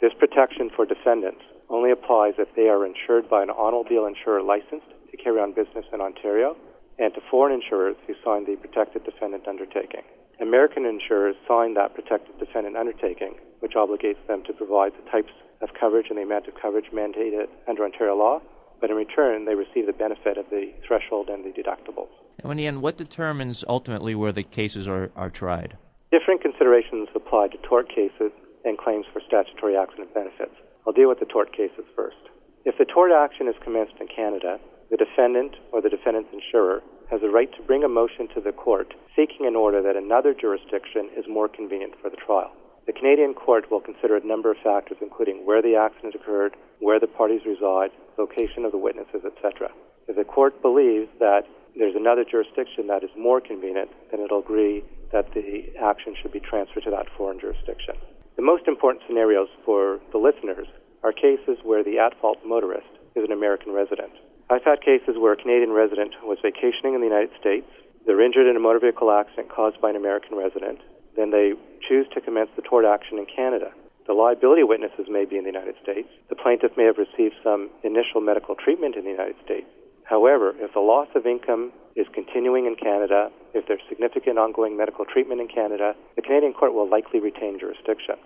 This 0.00 0.14
protection 0.18 0.70
for 0.74 0.86
defendants 0.86 1.42
only 1.68 1.90
applies 1.90 2.34
if 2.38 2.48
they 2.56 2.68
are 2.70 2.86
insured 2.86 3.28
by 3.28 3.42
an 3.42 3.50
automobile 3.50 4.06
insurer 4.06 4.40
licensed 4.40 4.88
to 5.10 5.16
carry 5.18 5.40
on 5.40 5.52
business 5.52 5.84
in 5.92 6.00
Ontario 6.00 6.56
and 6.98 7.12
to 7.14 7.20
foreign 7.30 7.52
insurers 7.52 7.96
who 8.06 8.14
signed 8.24 8.46
the 8.46 8.56
protected 8.56 9.04
defendant 9.04 9.46
undertaking. 9.46 10.02
American 10.40 10.86
insurers 10.86 11.36
sign 11.46 11.74
that 11.74 11.94
protected 11.94 12.38
defendant 12.38 12.76
undertaking, 12.76 13.34
which 13.60 13.74
obligates 13.74 14.26
them 14.26 14.42
to 14.44 14.54
provide 14.54 14.92
the 14.96 15.10
types 15.10 15.32
of 15.60 15.68
coverage 15.78 16.06
and 16.08 16.16
the 16.18 16.22
amount 16.22 16.48
of 16.48 16.54
coverage 16.54 16.90
mandated 16.92 17.48
under 17.68 17.84
Ontario 17.84 18.16
law 18.16 18.40
but 18.82 18.90
in 18.90 18.96
return, 18.96 19.44
they 19.44 19.54
receive 19.54 19.86
the 19.86 19.92
benefit 19.92 20.36
of 20.36 20.50
the 20.50 20.72
threshold 20.84 21.28
and 21.28 21.44
the 21.44 21.50
deductibles. 21.50 22.10
And 22.42 22.50
in 22.50 22.58
the 22.58 22.66
end, 22.66 22.82
what 22.82 22.96
determines 22.96 23.64
ultimately 23.68 24.16
where 24.16 24.32
the 24.32 24.42
cases 24.42 24.88
are, 24.88 25.12
are 25.14 25.30
tried? 25.30 25.78
Different 26.10 26.42
considerations 26.42 27.08
apply 27.14 27.48
to 27.48 27.58
tort 27.58 27.88
cases 27.88 28.32
and 28.64 28.76
claims 28.76 29.06
for 29.12 29.22
statutory 29.24 29.76
accident 29.76 30.12
benefits. 30.12 30.52
I'll 30.84 30.92
deal 30.92 31.08
with 31.08 31.20
the 31.20 31.26
tort 31.26 31.52
cases 31.56 31.84
first. 31.94 32.18
If 32.64 32.76
the 32.76 32.84
tort 32.84 33.12
action 33.12 33.46
is 33.46 33.54
commenced 33.62 33.94
in 34.00 34.08
Canada, 34.08 34.58
the 34.90 34.96
defendant 34.96 35.54
or 35.70 35.80
the 35.80 35.88
defendant's 35.88 36.34
insurer 36.34 36.82
has 37.08 37.22
a 37.22 37.30
right 37.30 37.50
to 37.54 37.62
bring 37.62 37.84
a 37.84 37.88
motion 37.88 38.26
to 38.34 38.40
the 38.40 38.52
court 38.52 38.94
seeking 39.14 39.46
an 39.46 39.54
order 39.54 39.80
that 39.80 39.96
another 39.96 40.34
jurisdiction 40.34 41.08
is 41.16 41.24
more 41.28 41.48
convenient 41.48 41.94
for 42.02 42.10
the 42.10 42.16
trial. 42.16 42.50
The 42.86 42.92
Canadian 42.92 43.34
court 43.34 43.70
will 43.70 43.80
consider 43.80 44.16
a 44.16 44.26
number 44.26 44.50
of 44.50 44.58
factors, 44.58 44.98
including 45.00 45.46
where 45.46 45.62
the 45.62 45.76
accident 45.76 46.14
occurred, 46.14 46.56
where 46.80 46.98
the 46.98 47.06
parties 47.06 47.42
reside, 47.46 47.90
location 48.18 48.64
of 48.64 48.72
the 48.72 48.78
witnesses, 48.78 49.22
etc. 49.24 49.70
If 50.08 50.16
the 50.16 50.24
court 50.24 50.60
believes 50.62 51.08
that 51.20 51.46
there's 51.76 51.94
another 51.94 52.24
jurisdiction 52.24 52.88
that 52.88 53.04
is 53.04 53.10
more 53.16 53.40
convenient, 53.40 53.90
then 54.10 54.20
it'll 54.20 54.40
agree 54.40 54.84
that 55.12 55.32
the 55.32 55.70
action 55.80 56.16
should 56.20 56.32
be 56.32 56.40
transferred 56.40 56.82
to 56.84 56.90
that 56.90 57.06
foreign 57.16 57.38
jurisdiction. 57.38 57.94
The 58.36 58.42
most 58.42 58.66
important 58.66 59.04
scenarios 59.06 59.48
for 59.64 60.00
the 60.10 60.18
listeners 60.18 60.66
are 61.04 61.12
cases 61.12 61.58
where 61.62 61.84
the 61.84 61.98
at 61.98 62.18
fault 62.20 62.38
motorist 62.44 62.88
is 63.14 63.24
an 63.24 63.32
American 63.32 63.72
resident. 63.72 64.12
I've 64.50 64.64
had 64.64 64.80
cases 64.80 65.16
where 65.16 65.32
a 65.32 65.36
Canadian 65.36 65.70
resident 65.70 66.14
was 66.24 66.38
vacationing 66.42 66.94
in 66.94 67.00
the 67.00 67.06
United 67.06 67.30
States, 67.38 67.66
they're 68.06 68.20
injured 68.20 68.46
in 68.48 68.56
a 68.56 68.60
motor 68.60 68.80
vehicle 68.80 69.10
accident 69.10 69.48
caused 69.48 69.80
by 69.80 69.90
an 69.90 69.96
American 69.96 70.36
resident, 70.36 70.80
then 71.16 71.30
they 71.30 71.52
choose 71.86 72.06
to 72.14 72.20
commence 72.20 72.50
the 72.56 72.62
tort 72.62 72.84
action 72.84 73.18
in 73.18 73.26
Canada. 73.26 73.72
The 74.06 74.14
liability 74.14 74.64
witnesses 74.64 75.06
may 75.08 75.24
be 75.24 75.38
in 75.38 75.44
the 75.44 75.50
United 75.50 75.76
States. 75.82 76.08
The 76.28 76.36
plaintiff 76.36 76.72
may 76.76 76.84
have 76.84 76.98
received 76.98 77.36
some 77.42 77.70
initial 77.84 78.20
medical 78.20 78.54
treatment 78.54 78.96
in 78.96 79.04
the 79.04 79.10
United 79.10 79.36
States. 79.44 79.66
However, 80.04 80.54
if 80.58 80.74
the 80.74 80.80
loss 80.80 81.08
of 81.14 81.26
income 81.26 81.72
is 81.94 82.06
continuing 82.12 82.66
in 82.66 82.74
Canada, 82.74 83.30
if 83.54 83.66
there's 83.68 83.80
significant 83.88 84.38
ongoing 84.38 84.76
medical 84.76 85.04
treatment 85.04 85.40
in 85.40 85.48
Canada, 85.48 85.94
the 86.16 86.22
Canadian 86.22 86.52
court 86.52 86.74
will 86.74 86.88
likely 86.88 87.20
retain 87.20 87.58
jurisdiction. 87.58 88.16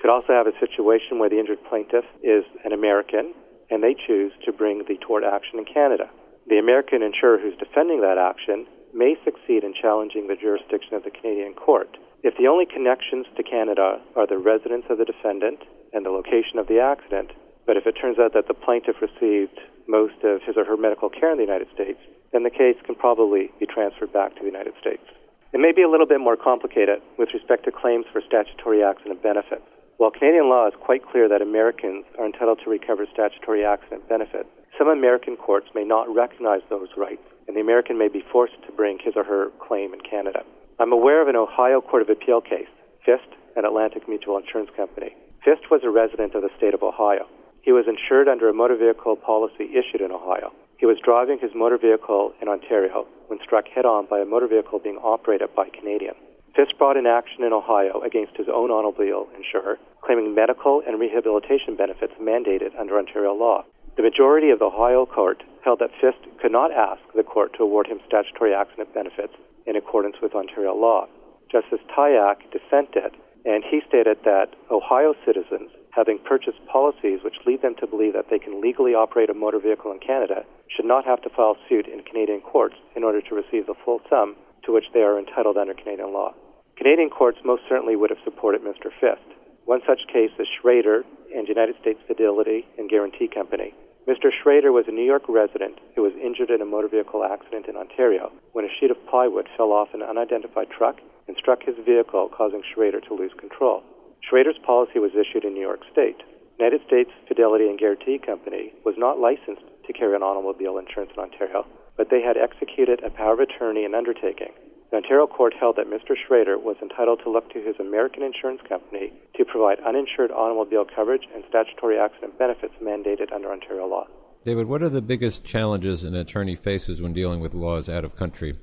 Could 0.00 0.10
also 0.10 0.32
have 0.32 0.46
a 0.46 0.58
situation 0.58 1.18
where 1.18 1.28
the 1.28 1.38
injured 1.38 1.62
plaintiff 1.68 2.04
is 2.22 2.44
an 2.64 2.72
American 2.72 3.34
and 3.70 3.82
they 3.82 3.94
choose 3.94 4.32
to 4.44 4.52
bring 4.52 4.84
the 4.88 4.96
tort 5.04 5.24
action 5.24 5.58
in 5.58 5.64
Canada. 5.64 6.08
The 6.48 6.58
American 6.58 7.02
insurer 7.02 7.38
who's 7.38 7.58
defending 7.58 8.00
that 8.00 8.16
action 8.16 8.66
may 8.94 9.16
succeed 9.24 9.64
in 9.64 9.74
challenging 9.74 10.28
the 10.28 10.36
jurisdiction 10.36 10.94
of 10.94 11.04
the 11.04 11.10
Canadian 11.10 11.54
court 11.54 11.96
if 12.26 12.34
the 12.36 12.50
only 12.50 12.66
connections 12.66 13.24
to 13.38 13.42
Canada 13.46 14.02
are 14.18 14.26
the 14.26 14.36
residence 14.36 14.82
of 14.90 14.98
the 14.98 15.06
defendant 15.06 15.62
and 15.94 16.04
the 16.04 16.10
location 16.10 16.58
of 16.58 16.66
the 16.66 16.82
accident, 16.82 17.30
but 17.70 17.76
if 17.78 17.86
it 17.86 17.94
turns 17.94 18.18
out 18.18 18.34
that 18.34 18.50
the 18.50 18.58
plaintiff 18.66 18.98
received 18.98 19.54
most 19.86 20.18
of 20.26 20.42
his 20.42 20.58
or 20.58 20.66
her 20.66 20.76
medical 20.76 21.08
care 21.08 21.30
in 21.30 21.38
the 21.38 21.46
United 21.46 21.70
States, 21.70 22.02
then 22.34 22.42
the 22.42 22.50
case 22.50 22.74
can 22.82 22.96
probably 22.96 23.54
be 23.62 23.66
transferred 23.66 24.12
back 24.12 24.34
to 24.34 24.40
the 24.42 24.50
United 24.50 24.74
States. 24.80 25.06
It 25.54 25.62
may 25.62 25.70
be 25.70 25.86
a 25.86 25.88
little 25.88 26.06
bit 26.06 26.18
more 26.18 26.36
complicated 26.36 26.98
with 27.16 27.30
respect 27.32 27.62
to 27.64 27.70
claims 27.70 28.06
for 28.10 28.20
statutory 28.26 28.82
accident 28.82 29.22
benefits. 29.22 29.62
While 29.98 30.10
Canadian 30.10 30.50
law 30.50 30.66
is 30.66 30.74
quite 30.82 31.06
clear 31.06 31.30
that 31.30 31.46
Americans 31.46 32.04
are 32.18 32.26
entitled 32.26 32.58
to 32.64 32.70
recover 32.70 33.06
statutory 33.06 33.64
accident 33.64 34.08
benefits, 34.08 34.50
some 34.76 34.88
American 34.88 35.36
courts 35.36 35.70
may 35.78 35.84
not 35.84 36.12
recognize 36.12 36.66
those 36.68 36.90
rights, 36.96 37.22
and 37.46 37.56
the 37.56 37.62
American 37.62 37.96
may 37.96 38.08
be 38.08 38.26
forced 38.32 38.58
to 38.66 38.74
bring 38.74 38.98
his 38.98 39.14
or 39.14 39.22
her 39.22 39.50
claim 39.62 39.94
in 39.94 40.00
Canada. 40.02 40.42
I'm 40.78 40.92
aware 40.92 41.22
of 41.22 41.28
an 41.28 41.36
Ohio 41.36 41.80
Court 41.80 42.02
of 42.02 42.10
Appeal 42.10 42.42
case, 42.42 42.68
Fist 43.02 43.24
and 43.56 43.64
Atlantic 43.64 44.06
Mutual 44.06 44.36
Insurance 44.36 44.68
Company. 44.76 45.16
Fist 45.42 45.70
was 45.70 45.80
a 45.82 45.88
resident 45.88 46.34
of 46.34 46.42
the 46.42 46.50
state 46.58 46.74
of 46.74 46.82
Ohio. 46.82 47.24
He 47.62 47.72
was 47.72 47.88
insured 47.88 48.28
under 48.28 48.50
a 48.50 48.52
motor 48.52 48.76
vehicle 48.76 49.16
policy 49.16 49.72
issued 49.72 50.02
in 50.02 50.12
Ohio. 50.12 50.52
He 50.76 50.84
was 50.84 51.00
driving 51.02 51.38
his 51.40 51.54
motor 51.54 51.78
vehicle 51.78 52.34
in 52.42 52.48
Ontario 52.48 53.06
when 53.28 53.38
struck 53.42 53.64
head 53.68 53.86
on 53.86 54.04
by 54.04 54.20
a 54.20 54.26
motor 54.26 54.48
vehicle 54.48 54.78
being 54.78 54.98
operated 54.98 55.48
by 55.56 55.64
a 55.64 55.70
Canadian. 55.70 56.14
Fist 56.54 56.76
brought 56.76 56.98
an 56.98 57.06
action 57.06 57.42
in 57.42 57.54
Ohio 57.54 58.02
against 58.04 58.36
his 58.36 58.48
own 58.52 58.70
automobile 58.70 59.28
insurer, 59.34 59.78
claiming 60.04 60.34
medical 60.34 60.82
and 60.86 61.00
rehabilitation 61.00 61.74
benefits 61.74 62.12
mandated 62.20 62.78
under 62.78 62.98
Ontario 62.98 63.32
law. 63.32 63.64
The 63.96 64.02
majority 64.02 64.50
of 64.50 64.58
the 64.58 64.66
Ohio 64.66 65.06
court 65.06 65.42
held 65.64 65.78
that 65.78 65.90
Fist 65.98 66.20
could 66.38 66.52
not 66.52 66.70
ask 66.70 67.00
the 67.14 67.22
court 67.22 67.54
to 67.56 67.62
award 67.62 67.86
him 67.86 67.98
statutory 68.06 68.52
accident 68.52 68.92
benefits 68.92 69.32
in 69.64 69.74
accordance 69.74 70.16
with 70.20 70.34
Ontario 70.34 70.74
law. 70.76 71.08
Justice 71.50 71.80
Tyack 71.88 72.44
dissented, 72.52 73.16
and 73.46 73.64
he 73.64 73.80
stated 73.88 74.18
that 74.24 74.52
Ohio 74.70 75.14
citizens 75.24 75.70
having 75.96 76.18
purchased 76.18 76.60
policies 76.70 77.20
which 77.24 77.40
lead 77.46 77.62
them 77.62 77.74
to 77.80 77.86
believe 77.86 78.12
that 78.12 78.28
they 78.28 78.38
can 78.38 78.60
legally 78.60 78.92
operate 78.92 79.30
a 79.30 79.34
motor 79.34 79.58
vehicle 79.58 79.90
in 79.90 79.98
Canada 79.98 80.44
should 80.68 80.84
not 80.84 81.06
have 81.06 81.22
to 81.22 81.30
file 81.30 81.56
suit 81.66 81.88
in 81.88 82.04
Canadian 82.04 82.42
courts 82.42 82.76
in 82.94 83.02
order 83.02 83.22
to 83.22 83.34
receive 83.34 83.64
the 83.64 83.80
full 83.82 84.02
sum 84.10 84.36
to 84.62 84.74
which 84.74 84.92
they 84.92 85.00
are 85.00 85.18
entitled 85.18 85.56
under 85.56 85.72
Canadian 85.72 86.12
law. 86.12 86.34
Canadian 86.76 87.08
courts 87.08 87.38
most 87.46 87.62
certainly 87.66 87.96
would 87.96 88.10
have 88.10 88.20
supported 88.24 88.60
Mr. 88.60 88.92
Fist. 89.00 89.24
One 89.64 89.80
such 89.86 90.06
case 90.12 90.30
is 90.38 90.46
Schrader 90.60 91.02
and 91.34 91.48
United 91.48 91.76
States 91.80 91.98
Fidelity 92.06 92.68
and 92.76 92.90
Guarantee 92.90 93.28
Company. 93.28 93.72
Mr. 94.06 94.30
Schrader 94.30 94.70
was 94.70 94.86
a 94.86 94.92
New 94.92 95.04
York 95.04 95.24
resident 95.28 95.80
who 95.96 96.02
was 96.02 96.12
injured 96.14 96.50
in 96.50 96.62
a 96.62 96.64
motor 96.64 96.86
vehicle 96.86 97.24
accident 97.24 97.66
in 97.66 97.76
Ontario 97.76 98.30
when 98.52 98.64
a 98.64 98.68
sheet 98.78 98.92
of 98.92 99.06
plywood 99.06 99.48
fell 99.56 99.72
off 99.72 99.92
an 99.94 100.02
unidentified 100.02 100.70
truck 100.70 101.00
and 101.26 101.36
struck 101.36 101.64
his 101.64 101.74
vehicle, 101.84 102.30
causing 102.30 102.62
Schrader 102.62 103.00
to 103.00 103.14
lose 103.14 103.32
control. 103.36 103.82
Schrader's 104.22 104.58
policy 104.64 105.00
was 105.00 105.10
issued 105.18 105.44
in 105.44 105.54
New 105.54 105.60
York 105.60 105.80
State. 105.90 106.22
United 106.56 106.86
States 106.86 107.10
Fidelity 107.26 107.66
and 107.68 107.80
Guarantee 107.80 108.18
Company 108.18 108.72
was 108.84 108.94
not 108.96 109.18
licensed 109.18 109.66
to 109.86 109.92
carry 109.92 110.14
an 110.14 110.22
automobile 110.22 110.78
insurance 110.78 111.10
in 111.16 111.22
Ontario, 111.22 111.66
but 111.96 112.08
they 112.08 112.22
had 112.22 112.36
executed 112.36 113.02
a 113.02 113.10
power 113.10 113.34
of 113.34 113.40
attorney 113.40 113.84
and 113.84 113.96
undertaking. 113.96 114.52
The 114.96 115.02
Ontario 115.02 115.26
court 115.26 115.52
held 115.52 115.76
that 115.76 115.90
Mr. 115.90 116.16
Schrader 116.16 116.56
was 116.56 116.76
entitled 116.80 117.20
to 117.22 117.30
look 117.30 117.52
to 117.52 117.60
his 117.60 117.76
American 117.78 118.22
insurance 118.22 118.62
company 118.66 119.12
to 119.36 119.44
provide 119.44 119.78
uninsured 119.80 120.30
automobile 120.30 120.86
coverage 120.86 121.28
and 121.34 121.44
statutory 121.50 121.98
accident 121.98 122.38
benefits 122.38 122.72
mandated 122.82 123.30
under 123.30 123.52
Ontario 123.52 123.86
law. 123.86 124.06
David, 124.46 124.68
what 124.68 124.82
are 124.82 124.88
the 124.88 125.02
biggest 125.02 125.44
challenges 125.44 126.02
an 126.02 126.14
attorney 126.14 126.56
faces 126.56 127.02
when 127.02 127.12
dealing 127.12 127.40
with 127.40 127.52
laws 127.52 127.90
out 127.90 128.06
of 128.06 128.16
country? 128.16 128.56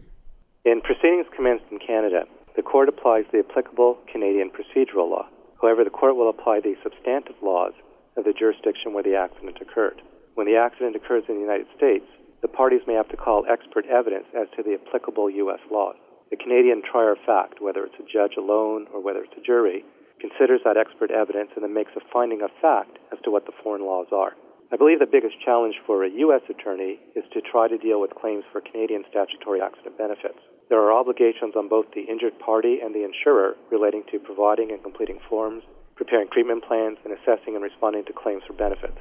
In 0.66 0.82
proceedings 0.82 1.28
commenced 1.36 1.66
in 1.70 1.78
Canada, 1.78 2.24
the 2.56 2.64
court 2.64 2.90
applies 2.90 3.26
the 3.32 3.46
applicable 3.48 4.00
Canadian 4.12 4.50
procedural 4.50 5.12
law. 5.12 5.28
However, 5.62 5.84
the 5.84 5.92
court 5.92 6.16
will 6.16 6.32
apply 6.32 6.62
the 6.62 6.74
substantive 6.82 7.36
laws 7.44 7.74
of 8.18 8.24
the 8.24 8.34
jurisdiction 8.34 8.94
where 8.94 9.04
the 9.04 9.16
accident 9.16 9.60
occurred. 9.62 10.02
When 10.34 10.48
the 10.48 10.58
accident 10.58 10.96
occurs 10.96 11.26
in 11.30 11.36
the 11.36 11.42
United 11.42 11.68
States, 11.78 12.08
the 12.42 12.48
parties 12.48 12.82
may 12.88 12.96
have 12.96 13.10
to 13.10 13.18
call 13.18 13.46
expert 13.48 13.86
evidence 13.86 14.26
as 14.36 14.48
to 14.58 14.64
the 14.64 14.80
applicable 14.82 15.30
U.S. 15.30 15.60
laws. 15.72 15.96
The 16.34 16.42
Canadian 16.42 16.82
trier 16.82 17.12
of 17.14 17.22
fact, 17.30 17.62
whether 17.62 17.86
it's 17.86 18.02
a 18.02 18.10
judge 18.10 18.42
alone 18.42 18.88
or 18.90 18.98
whether 18.98 19.22
it's 19.22 19.38
a 19.38 19.46
jury, 19.46 19.86
considers 20.18 20.62
that 20.66 20.82
expert 20.82 21.12
evidence 21.12 21.54
and 21.54 21.62
then 21.62 21.78
makes 21.78 21.94
a 21.96 22.02
finding 22.12 22.42
of 22.42 22.50
fact 22.60 22.98
as 23.14 23.22
to 23.22 23.30
what 23.30 23.46
the 23.46 23.54
foreign 23.62 23.86
laws 23.86 24.10
are. 24.12 24.34
I 24.74 24.76
believe 24.76 24.98
the 24.98 25.06
biggest 25.06 25.38
challenge 25.46 25.78
for 25.86 26.04
a 26.04 26.10
U.S. 26.26 26.42
attorney 26.50 26.98
is 27.14 27.22
to 27.38 27.42
try 27.46 27.68
to 27.68 27.78
deal 27.78 28.02
with 28.02 28.18
claims 28.18 28.46
for 28.52 28.66
Canadian 28.66 29.06
statutory 29.14 29.62
accident 29.62 29.96
benefits. 29.96 30.42
There 30.74 30.82
are 30.82 30.92
obligations 30.92 31.54
on 31.56 31.70
both 31.70 31.94
the 31.94 32.10
injured 32.10 32.40
party 32.40 32.82
and 32.82 32.98
the 32.98 33.06
insurer 33.06 33.54
relating 33.70 34.02
to 34.10 34.18
providing 34.18 34.72
and 34.72 34.82
completing 34.82 35.20
forms, 35.30 35.62
preparing 35.94 36.34
treatment 36.34 36.66
plans, 36.66 36.98
and 37.06 37.14
assessing 37.14 37.54
and 37.54 37.62
responding 37.62 38.06
to 38.06 38.12
claims 38.12 38.42
for 38.48 38.58
benefits. 38.58 38.98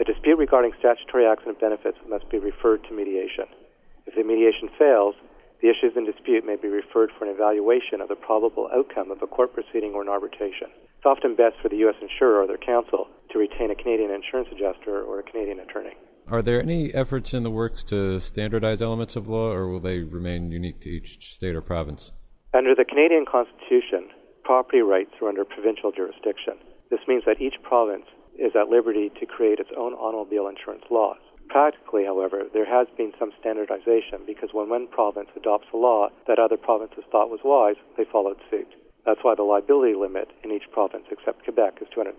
A 0.00 0.04
dispute 0.04 0.42
regarding 0.42 0.74
statutory 0.82 1.22
accident 1.24 1.60
benefits 1.60 1.98
must 2.10 2.28
be 2.34 2.42
referred 2.42 2.82
to 2.90 2.98
mediation. 2.98 3.46
If 4.10 4.16
the 4.16 4.24
mediation 4.24 4.74
fails, 4.76 5.14
the 5.60 5.68
issues 5.68 5.96
in 5.96 6.04
dispute 6.04 6.46
may 6.46 6.56
be 6.56 6.68
referred 6.68 7.10
for 7.18 7.24
an 7.24 7.34
evaluation 7.34 8.00
of 8.00 8.08
the 8.08 8.16
probable 8.16 8.68
outcome 8.74 9.10
of 9.10 9.22
a 9.22 9.26
court 9.26 9.52
proceeding 9.52 9.92
or 9.92 10.02
an 10.02 10.08
arbitration. 10.08 10.68
It's 10.96 11.06
often 11.06 11.34
best 11.34 11.56
for 11.60 11.68
the 11.68 11.76
U.S. 11.88 11.96
insurer 12.00 12.42
or 12.42 12.46
their 12.46 12.58
counsel 12.58 13.08
to 13.30 13.38
retain 13.38 13.70
a 13.70 13.74
Canadian 13.74 14.10
insurance 14.10 14.48
adjuster 14.52 15.02
or 15.02 15.18
a 15.18 15.22
Canadian 15.22 15.60
attorney. 15.60 15.94
Are 16.28 16.42
there 16.42 16.60
any 16.60 16.92
efforts 16.92 17.32
in 17.32 17.42
the 17.42 17.50
works 17.50 17.82
to 17.84 18.20
standardize 18.20 18.82
elements 18.82 19.16
of 19.16 19.28
law, 19.28 19.50
or 19.50 19.68
will 19.68 19.80
they 19.80 20.00
remain 20.00 20.50
unique 20.50 20.80
to 20.82 20.90
each 20.90 21.34
state 21.34 21.56
or 21.56 21.62
province? 21.62 22.12
Under 22.52 22.74
the 22.74 22.84
Canadian 22.84 23.24
Constitution, 23.24 24.10
property 24.44 24.80
rights 24.80 25.12
are 25.22 25.28
under 25.28 25.44
provincial 25.44 25.90
jurisdiction. 25.90 26.54
This 26.90 27.00
means 27.08 27.24
that 27.26 27.40
each 27.40 27.54
province 27.62 28.04
is 28.38 28.52
at 28.54 28.68
liberty 28.68 29.10
to 29.20 29.26
create 29.26 29.58
its 29.58 29.70
own 29.76 29.94
automobile 29.94 30.48
insurance 30.48 30.84
laws. 30.90 31.18
Practically, 31.48 32.04
however, 32.04 32.42
there 32.52 32.66
has 32.66 32.86
been 32.96 33.12
some 33.18 33.32
standardization 33.40 34.20
because 34.26 34.50
when 34.52 34.68
one 34.68 34.86
province 34.86 35.28
adopts 35.34 35.68
a 35.72 35.76
law 35.76 36.08
that 36.26 36.38
other 36.38 36.56
provinces 36.56 37.04
thought 37.10 37.30
was 37.30 37.40
wise, 37.42 37.76
they 37.96 38.04
followed 38.04 38.36
suit. 38.50 38.68
That's 39.06 39.20
why 39.22 39.34
the 39.34 39.42
liability 39.42 39.94
limit 39.94 40.28
in 40.44 40.52
each 40.52 40.70
province 40.70 41.04
except 41.10 41.44
Quebec 41.44 41.78
is 41.80 41.88
$200,000. 41.96 42.14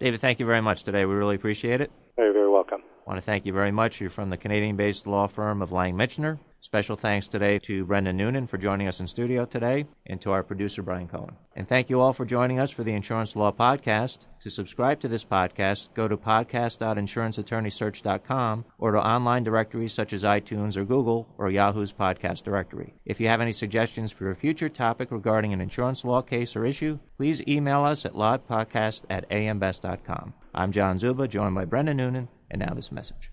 David, 0.00 0.20
thank 0.20 0.40
you 0.40 0.46
very 0.46 0.60
much 0.60 0.82
today. 0.82 1.06
We 1.06 1.14
really 1.14 1.36
appreciate 1.36 1.80
it. 1.80 1.92
Very, 2.16 2.31
welcome. 2.62 2.82
I 3.06 3.10
want 3.10 3.18
to 3.18 3.22
thank 3.22 3.46
you 3.46 3.52
very 3.52 3.72
much. 3.72 4.00
You're 4.00 4.10
from 4.10 4.30
the 4.30 4.36
Canadian 4.36 4.76
based 4.76 5.08
law 5.08 5.26
firm 5.26 5.60
of 5.62 5.72
Lang 5.72 5.96
Michener. 5.96 6.38
Special 6.60 6.94
thanks 6.94 7.26
today 7.26 7.58
to 7.58 7.84
Brendan 7.84 8.16
Noonan 8.16 8.46
for 8.46 8.56
joining 8.56 8.86
us 8.86 9.00
in 9.00 9.08
studio 9.08 9.44
today 9.44 9.86
and 10.06 10.20
to 10.20 10.30
our 10.30 10.44
producer, 10.44 10.80
Brian 10.80 11.08
Cohen. 11.08 11.34
And 11.56 11.66
thank 11.66 11.90
you 11.90 12.00
all 12.00 12.12
for 12.12 12.24
joining 12.24 12.60
us 12.60 12.70
for 12.70 12.84
the 12.84 12.92
Insurance 12.92 13.34
Law 13.34 13.50
Podcast. 13.50 14.26
To 14.42 14.50
subscribe 14.50 15.00
to 15.00 15.08
this 15.08 15.24
podcast, 15.24 15.92
go 15.94 16.06
to 16.06 16.16
podcast.insuranceattorneysearch.com 16.16 18.64
or 18.78 18.92
to 18.92 19.04
online 19.04 19.42
directories 19.42 19.92
such 19.92 20.12
as 20.12 20.22
iTunes 20.22 20.76
or 20.76 20.84
Google 20.84 21.26
or 21.36 21.50
Yahoo's 21.50 21.92
podcast 21.92 22.44
directory. 22.44 22.94
If 23.04 23.18
you 23.18 23.26
have 23.26 23.40
any 23.40 23.52
suggestions 23.52 24.12
for 24.12 24.30
a 24.30 24.36
future 24.36 24.68
topic 24.68 25.10
regarding 25.10 25.52
an 25.52 25.60
insurance 25.60 26.04
law 26.04 26.22
case 26.22 26.54
or 26.54 26.64
issue, 26.64 27.00
please 27.16 27.42
email 27.48 27.82
us 27.82 28.04
at 28.04 28.12
lawpodcast 28.12 29.02
at 29.10 29.28
ambest.com. 29.30 30.34
I'm 30.54 30.70
John 30.70 31.00
Zuba, 31.00 31.26
joined 31.26 31.56
by 31.56 31.64
Brendan 31.64 31.96
Noonan, 31.96 32.28
and 32.52 32.60
now 32.60 32.74
this 32.74 32.92
message. 32.92 33.32